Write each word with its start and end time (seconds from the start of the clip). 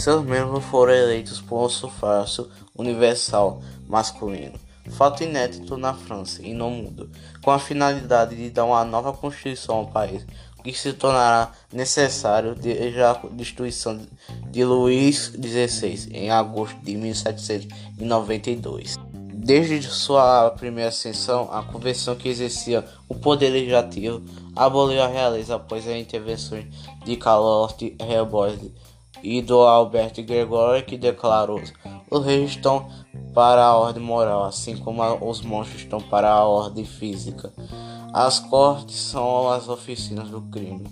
Seus 0.00 0.24
membros 0.24 0.64
foram 0.64 0.94
eleitos 0.94 1.42
por 1.42 1.66
um 1.66 1.68
sufrágio 1.68 2.48
universal 2.74 3.60
masculino, 3.86 4.58
fato 4.92 5.22
inédito 5.22 5.76
na 5.76 5.92
França 5.92 6.40
e 6.40 6.54
no 6.54 6.70
mundo, 6.70 7.10
com 7.42 7.50
a 7.50 7.58
finalidade 7.58 8.34
de 8.34 8.48
dar 8.48 8.64
uma 8.64 8.82
nova 8.82 9.12
constituição 9.12 9.76
ao 9.76 9.88
país, 9.88 10.24
que 10.64 10.72
se 10.72 10.94
tornará 10.94 11.52
necessário 11.70 12.54
desde 12.54 13.02
a 13.02 13.12
destruição 13.32 14.00
de 14.50 14.64
Luís 14.64 15.34
XVI 15.38 16.08
em 16.14 16.30
agosto 16.30 16.82
de 16.82 16.96
1792. 16.96 18.96
Desde 19.34 19.82
sua 19.82 20.48
primeira 20.52 20.88
ascensão, 20.88 21.52
a 21.52 21.62
convenção 21.62 22.16
que 22.16 22.30
exercia 22.30 22.86
o 23.06 23.14
poder 23.14 23.50
legislativo 23.50 24.22
aboliu 24.56 25.02
a 25.02 25.08
realeza 25.08 25.56
após 25.56 25.86
a 25.86 25.98
intervenção 25.98 26.64
de 27.04 27.16
Carlos 27.16 27.74
Rebord 28.00 28.72
e 29.22 29.42
do 29.42 29.60
Alberto 29.60 30.22
Gregório, 30.22 30.84
que 30.84 30.96
declarou: 30.96 31.60
os 32.10 32.24
reis 32.24 32.50
estão 32.50 32.88
para 33.34 33.64
a 33.64 33.76
ordem 33.76 34.02
moral, 34.02 34.44
assim 34.44 34.76
como 34.76 35.02
os 35.24 35.40
monstros 35.42 35.82
estão 35.82 36.00
para 36.00 36.30
a 36.30 36.44
ordem 36.44 36.84
física. 36.84 37.52
As 38.12 38.40
cortes 38.40 38.96
são 38.96 39.50
as 39.50 39.68
oficinas 39.68 40.28
do 40.28 40.40
crime. 40.42 40.84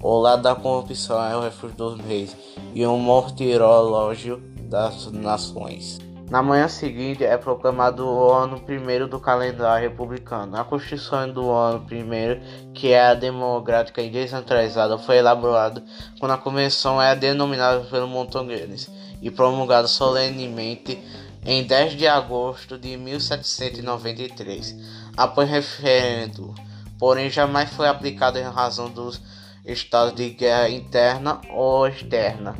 O 0.00 0.18
lado 0.18 0.42
da 0.42 0.54
corrupção 0.54 1.22
é 1.24 1.36
o 1.36 1.40
refúgio 1.40 1.76
dos 1.76 2.00
reis 2.00 2.36
e 2.74 2.84
o 2.86 2.96
mortirológio 2.96 4.40
das 4.68 5.10
nações. 5.10 5.98
Na 6.30 6.42
manhã 6.42 6.68
seguinte 6.68 7.24
é 7.24 7.38
proclamado 7.38 8.06
o 8.06 8.30
ano 8.30 8.60
primeiro 8.60 9.08
do 9.08 9.18
calendário 9.18 9.88
republicano. 9.88 10.58
A 10.58 10.64
Constituição 10.64 11.32
do 11.32 11.50
ano 11.50 11.80
primeiro, 11.86 12.38
que 12.74 12.92
é 12.92 13.00
a 13.00 13.14
democrática 13.14 14.02
e 14.02 14.10
descentralizada, 14.10 14.98
foi 14.98 15.16
elaborada 15.16 15.82
quando 16.20 16.32
a 16.32 16.38
convenção 16.38 17.00
é 17.00 17.16
denominada 17.16 17.80
pelo 17.84 18.06
Montonguenes 18.06 18.90
e 19.22 19.30
promulgada 19.30 19.88
solenemente 19.88 21.02
em 21.46 21.64
10 21.64 21.94
de 21.94 22.06
agosto 22.06 22.76
de 22.76 22.94
1793, 22.98 24.76
após 25.16 25.48
referendo, 25.48 26.54
porém 26.98 27.30
jamais 27.30 27.70
foi 27.70 27.88
aplicado 27.88 28.38
em 28.38 28.42
razão 28.42 28.90
dos 28.90 29.18
estados 29.64 30.14
de 30.14 30.28
guerra 30.28 30.68
interna 30.68 31.40
ou 31.48 31.88
externa. 31.88 32.54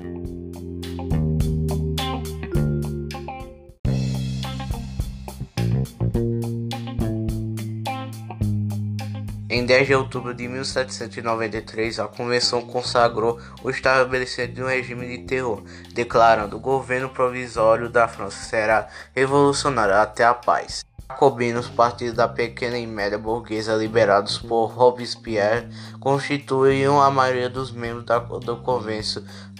10 9.68 9.86
de 9.86 9.94
outubro 9.94 10.32
de 10.32 10.48
1793, 10.48 12.00
a 12.00 12.08
convenção 12.08 12.62
consagrou 12.62 13.38
o 13.62 13.68
estabelecimento 13.68 14.54
de 14.54 14.62
um 14.62 14.66
regime 14.66 15.06
de 15.06 15.24
terror, 15.24 15.62
declarando: 15.92 16.56
o 16.56 16.58
governo 16.58 17.10
provisório 17.10 17.90
da 17.90 18.08
França 18.08 18.42
será 18.44 18.88
revolucionário 19.14 19.94
até 19.94 20.24
a 20.24 20.32
paz. 20.32 20.82
Jacobinos, 21.10 21.68
partidos 21.68 22.14
da 22.14 22.26
pequena 22.26 22.78
e 22.78 22.86
média 22.86 23.18
burguesa 23.18 23.74
liberados 23.74 24.38
por 24.38 24.68
Robespierre, 24.68 25.68
constituíam 26.00 27.02
a 27.02 27.10
maioria 27.10 27.50
dos 27.50 27.70
membros 27.70 28.06
da, 28.06 28.18
do 28.18 28.56
convênio 28.62 29.04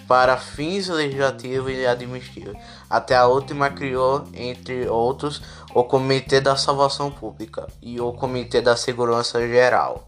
para 0.09 0.37
fins 0.37 0.87
legislativos 0.87 1.71
e 1.71 1.85
administrativos. 1.85 2.57
Até 2.89 3.15
a 3.15 3.27
última 3.27 3.69
criou, 3.69 4.23
entre 4.33 4.89
outros, 4.89 5.39
o 5.71 5.83
Comitê 5.83 6.41
da 6.41 6.55
Salvação 6.55 7.11
Pública 7.11 7.67
e 7.79 8.01
o 8.01 8.11
Comitê 8.11 8.59
da 8.59 8.75
Segurança 8.75 9.39
Geral. 9.47 10.07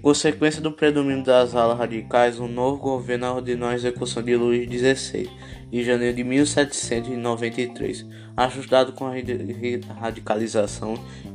Consequência 0.00 0.62
do 0.62 0.72
predomínio 0.72 1.22
das 1.22 1.54
alas 1.54 1.76
radicais, 1.76 2.40
o 2.40 2.48
novo 2.48 2.78
governo 2.78 3.34
ordenou 3.34 3.68
a 3.68 3.74
execução 3.74 4.22
de 4.22 4.34
Luís 4.34 4.70
XVI 4.70 5.30
em 5.70 5.82
janeiro 5.82 6.16
de 6.16 6.24
1793, 6.24 8.06
ajustado 8.34 8.92
com 8.92 9.06
a 9.06 9.12
radicalização 10.00 10.94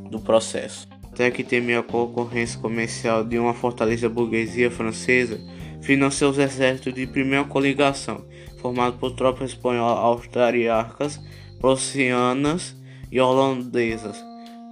do 0.10 0.20
processo. 0.20 0.88
Até 1.12 1.30
que 1.30 1.44
temia 1.44 1.80
a 1.80 1.84
concorrência 1.84 2.60
comercial 2.60 3.24
de 3.24 3.38
uma 3.38 3.54
fortaleza 3.54 4.10
burguesia 4.10 4.72
francesa, 4.72 5.40
financiou 5.82 6.32
os 6.32 6.38
exércitos 6.38 6.94
de 6.94 7.08
primeira 7.08 7.46
coligação, 7.46 8.26
formado 8.60 8.98
por 8.98 9.12
tropas 9.12 9.52
espanholas, 9.52 10.00
austríacas, 10.00 11.20
prussianas 11.60 12.76
e 13.12 13.20
holandesas, 13.20 14.24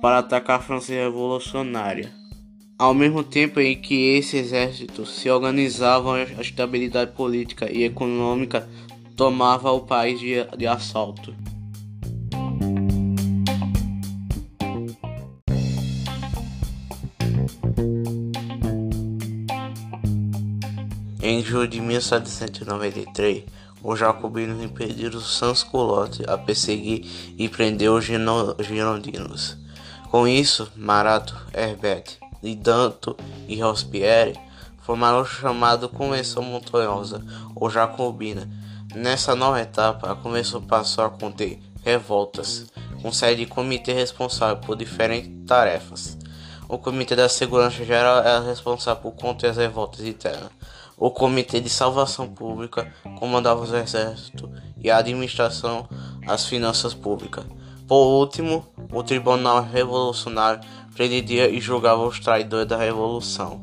para 0.01 0.19
atacar 0.19 0.59
a 0.59 0.63
França 0.63 0.93
revolucionária. 0.93 2.11
Ao 2.77 2.93
mesmo 2.93 3.23
tempo 3.23 3.59
em 3.59 3.75
que 3.75 4.15
esses 4.15 4.45
exércitos 4.45 5.15
se 5.15 5.29
organizavam, 5.29 6.13
a 6.13 6.41
estabilidade 6.41 7.11
política 7.11 7.69
e 7.69 7.83
econômica 7.83 8.69
tomava 9.17 9.69
o 9.71 9.81
país 9.81 10.17
de, 10.19 10.35
de 10.57 10.65
assalto. 10.65 11.35
Em 21.21 21.43
julho 21.43 21.67
de 21.67 21.81
1793, 21.81 23.43
os 23.83 23.99
jacobinos 23.99 24.63
impediram 24.63 25.17
os 25.17 25.37
sans-culottes 25.37 26.25
a 26.25 26.37
perseguir 26.37 27.05
e 27.37 27.49
prender 27.49 27.91
os 27.91 28.05
girondinos. 28.05 29.57
Com 30.09 30.25
isso, 30.25 30.71
Marato, 30.77 31.35
Herbert, 31.53 32.17
Lidanto 32.41 33.17
e 33.49 33.59
Robespierre 33.59 34.39
formaram 34.81 35.19
o 35.21 35.25
chamado 35.25 35.89
Convenção 35.89 36.41
Montanhosa 36.41 37.21
ou 37.53 37.69
Jacobina. 37.69 38.49
Nessa 38.95 39.35
nova 39.35 39.59
etapa, 39.59 40.09
a 40.09 40.15
convenção 40.15 40.61
passou 40.61 41.03
a 41.03 41.09
conter 41.09 41.59
revoltas, 41.83 42.65
com 43.01 43.11
sede 43.11 43.43
de 43.43 43.51
comitê 43.51 43.91
responsável 43.91 44.57
por 44.57 44.77
diferentes 44.77 45.29
tarefas. 45.45 46.17
O 46.67 46.77
Comitê 46.77 47.15
da 47.15 47.27
Segurança 47.27 47.83
Geral 47.83 48.19
era 48.19 48.39
responsável 48.39 49.01
por 49.01 49.11
conter 49.11 49.49
as 49.49 49.57
revoltas 49.57 50.05
internas. 50.05 50.58
O 50.99 51.09
Comitê 51.09 51.61
de 51.61 51.69
Salvação 51.69 52.27
Pública 52.27 52.91
comandava 53.17 53.61
os 53.61 53.71
exércitos 53.71 54.49
e 54.83 54.91
a 54.91 54.97
administração 54.97 55.87
as 56.27 56.45
finanças 56.45 56.93
públicas. 56.93 57.45
Por 57.87 58.05
último, 58.19 58.67
o 58.91 59.01
Tribunal 59.01 59.63
Revolucionário 59.63 60.59
prendia 60.93 61.49
e 61.49 61.61
julgava 61.61 62.05
os 62.05 62.19
traidores 62.19 62.67
da 62.67 62.77
Revolução. 62.77 63.61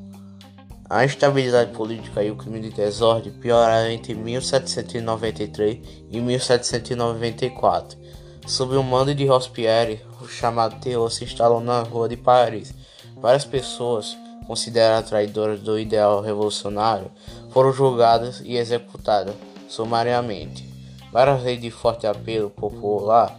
A 0.89 1.05
instabilidade 1.05 1.73
política 1.73 2.23
e 2.23 2.31
o 2.31 2.37
crime 2.37 2.61
de 2.61 2.71
desordem 2.71 3.33
pioraram 3.33 3.91
entre 3.91 4.15
1793 4.15 5.81
e 6.11 6.21
1794. 6.21 7.99
Sob 8.47 8.77
o 8.77 8.83
mando 8.83 9.15
de 9.15 9.27
Robespierre, 9.27 10.01
o 10.21 10.27
chamado 10.27 10.81
terror 10.81 11.11
se 11.11 11.25
instalou 11.25 11.61
na 11.61 11.83
rua 11.83 12.09
de 12.09 12.17
Paris. 12.17 12.73
Várias 13.17 13.45
pessoas, 13.45 14.17
consideradas 14.47 15.09
traidoras 15.09 15.61
do 15.61 15.79
ideal 15.79 16.21
revolucionário, 16.21 17.11
foram 17.51 17.73
julgadas 17.73 18.41
e 18.45 18.57
executadas 18.57 19.35
sumariamente. 19.69 20.69
Várias 21.13 21.43
leis 21.43 21.61
de 21.61 21.71
forte 21.71 22.07
apelo 22.07 22.51
popular 22.51 23.39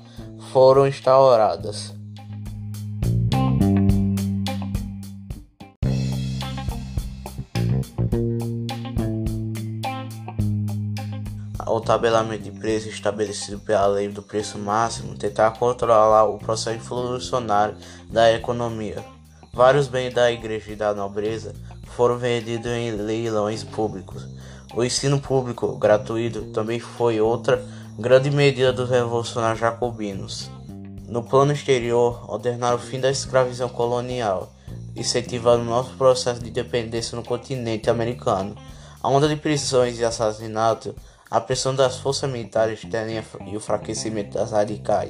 foram 0.51 0.87
instauradas. 0.87 1.97
o 11.77 11.81
tabelamento 11.81 12.43
de 12.43 12.51
preço 12.51 12.89
estabelecido 12.89 13.59
pela 13.59 13.85
lei 13.85 14.07
do 14.07 14.23
preço 14.23 14.57
máximo, 14.57 15.15
tentar 15.15 15.51
controlar 15.51 16.25
o 16.25 16.39
processo 16.39 16.75
inflacionário 16.75 17.77
da 18.09 18.31
economia. 18.31 19.16
Vários 19.57 19.87
bens 19.87 20.13
da 20.13 20.31
igreja 20.31 20.71
e 20.71 20.75
da 20.75 20.93
nobreza 20.93 21.55
foram 21.95 22.15
vendidos 22.15 22.67
em 22.67 22.91
leilões 22.91 23.63
públicos. 23.63 24.23
O 24.71 24.83
ensino 24.83 25.19
público 25.19 25.75
gratuito 25.77 26.43
também 26.51 26.79
foi 26.79 27.19
outra 27.19 27.65
grande 27.97 28.29
medida 28.29 28.71
dos 28.71 28.87
revolucionários 28.87 29.59
jacobinos. 29.59 30.51
No 31.07 31.23
plano 31.23 31.53
exterior, 31.53 32.23
ordenaram 32.31 32.77
o 32.77 32.79
fim 32.79 32.99
da 32.99 33.09
escravidão 33.09 33.67
colonial, 33.67 34.53
incentivando 34.95 35.63
o 35.63 35.65
nosso 35.65 35.95
processo 35.95 36.39
de 36.39 36.51
independência 36.51 37.15
no 37.15 37.23
continente 37.23 37.89
americano. 37.89 38.55
A 39.01 39.09
onda 39.09 39.27
de 39.27 39.37
prisões 39.37 39.97
e 39.97 40.05
assassinatos, 40.05 40.93
a 41.31 41.41
pressão 41.41 41.73
das 41.73 41.97
forças 41.97 42.29
militares 42.29 42.83
externas 42.83 43.25
e 43.47 43.53
o 43.53 43.55
enfraquecimento 43.55 44.37
das 44.37 44.51
radicais. 44.51 45.09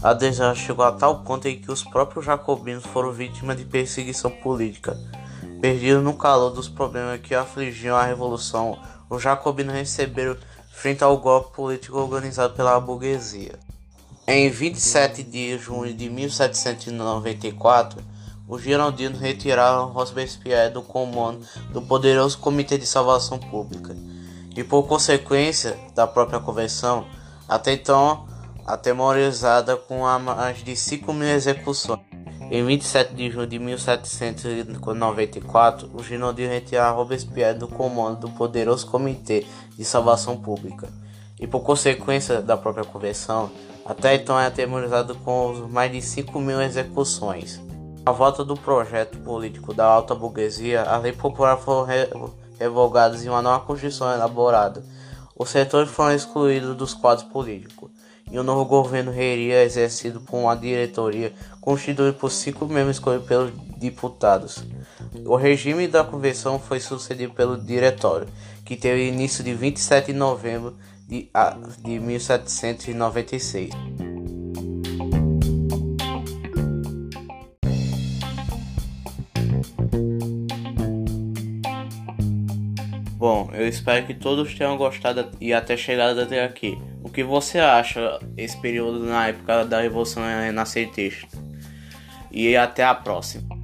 A 0.00 0.12
desgraça 0.12 0.60
chegou 0.60 0.84
a 0.84 0.92
tal 0.92 1.22
ponto 1.22 1.48
em 1.48 1.60
que 1.60 1.72
os 1.72 1.82
próprios 1.82 2.24
jacobinos 2.24 2.84
foram 2.84 3.10
vítimas 3.10 3.56
de 3.56 3.64
perseguição 3.64 4.30
política. 4.30 4.96
Perdidos 5.60 6.04
no 6.04 6.14
calor 6.14 6.50
dos 6.50 6.68
problemas 6.68 7.20
que 7.20 7.34
afligiam 7.34 7.96
a 7.96 8.04
revolução, 8.04 8.78
os 9.10 9.20
jacobinos 9.20 9.74
receberam 9.74 10.36
frente 10.70 11.02
ao 11.02 11.18
golpe 11.18 11.56
político 11.56 11.98
organizado 11.98 12.54
pela 12.54 12.78
burguesia. 12.78 13.58
Em 14.24 14.48
27 14.48 15.24
de 15.24 15.58
junho 15.58 15.92
de 15.92 16.08
1794, 16.08 18.00
os 18.46 18.62
girondinos 18.62 19.18
retiraram 19.18 19.88
Robespierre 19.88 20.70
do 20.70 20.80
comando 20.80 21.44
do 21.72 21.82
poderoso 21.82 22.38
Comitê 22.38 22.78
de 22.78 22.86
Salvação 22.86 23.36
Pública 23.36 23.96
e, 24.56 24.62
por 24.62 24.84
consequência 24.84 25.76
da 25.96 26.06
própria 26.06 26.38
convenção, 26.38 27.04
até 27.48 27.72
então 27.72 28.27
atemorizada 28.68 29.76
com 29.76 30.00
mais 30.18 30.62
de 30.62 30.76
5 30.76 31.12
mil 31.12 31.28
execuções. 31.28 32.00
Em 32.50 32.64
27 32.64 33.14
de 33.14 33.30
junho 33.30 33.46
de 33.46 33.58
1794, 33.58 35.90
o 35.94 36.02
Ginaldinho 36.02 36.50
retiraram 36.50 36.96
Robespierre 36.96 37.58
do 37.58 37.66
comando 37.66 38.20
do 38.20 38.28
poderoso 38.30 38.86
Comitê 38.86 39.46
de 39.76 39.84
Salvação 39.84 40.36
Pública 40.36 40.88
e, 41.40 41.46
por 41.46 41.60
consequência 41.60 42.42
da 42.42 42.56
própria 42.56 42.84
convenção, 42.84 43.50
até 43.84 44.14
então 44.14 44.38
é 44.38 44.46
atemorizado 44.46 45.14
com 45.16 45.66
mais 45.70 45.90
de 45.90 46.02
5 46.02 46.38
mil 46.38 46.60
execuções. 46.60 47.60
A 48.04 48.12
volta 48.12 48.44
do 48.44 48.54
projeto 48.54 49.18
político 49.18 49.72
da 49.72 49.86
alta 49.86 50.14
burguesia, 50.14 50.82
a 50.82 50.98
lei 50.98 51.12
popular 51.12 51.56
foram 51.56 51.84
re 51.84 52.06
revogadas 52.58 53.24
e 53.24 53.28
uma 53.28 53.40
nova 53.40 53.64
constituição 53.64 54.12
elaborada. 54.12 54.84
Os 55.38 55.50
setores 55.50 55.90
foram 55.90 56.14
excluídos 56.14 56.76
dos 56.76 56.92
quadros 56.92 57.26
políticos 57.28 57.90
e 58.30 58.38
o 58.38 58.42
novo 58.42 58.64
governo 58.64 59.10
reiria 59.10 59.62
exercido 59.64 60.20
por 60.20 60.38
uma 60.38 60.56
diretoria 60.56 61.32
constituída 61.60 62.12
por 62.12 62.30
cinco 62.30 62.66
membros 62.66 62.96
escolhidos 62.96 63.26
pelos 63.26 63.52
deputados. 63.78 64.64
O 65.24 65.36
regime 65.36 65.86
da 65.88 66.04
convenção 66.04 66.58
foi 66.58 66.80
sucedido 66.80 67.32
pelo 67.32 67.56
diretório, 67.56 68.28
que 68.64 68.76
teve 68.76 69.08
início 69.08 69.42
de 69.42 69.54
27 69.54 70.12
de 70.12 70.18
novembro 70.18 70.76
de, 71.06 71.28
de 71.82 71.98
1796. 71.98 73.70
Bom, 83.18 83.50
eu 83.52 83.66
espero 83.66 84.06
que 84.06 84.14
todos 84.14 84.54
tenham 84.54 84.76
gostado 84.76 85.28
e 85.40 85.52
até 85.52 85.76
chegado 85.76 86.20
até 86.20 86.44
aqui. 86.44 86.78
O 87.08 87.10
que 87.10 87.24
você 87.24 87.58
acha 87.58 88.20
esse 88.36 88.60
período 88.60 89.06
na 89.06 89.28
época 89.28 89.64
da 89.64 89.80
Revolução 89.80 90.22
Renascentista? 90.22 91.38
E 92.30 92.54
até 92.54 92.84
a 92.84 92.94
próxima. 92.94 93.57